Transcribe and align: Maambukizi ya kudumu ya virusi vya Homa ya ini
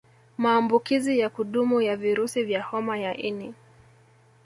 Maambukizi 0.37 1.19
ya 1.19 1.29
kudumu 1.29 1.81
ya 1.81 1.97
virusi 1.97 2.43
vya 2.43 2.63
Homa 2.63 2.97
ya 2.97 3.17
ini 3.17 3.53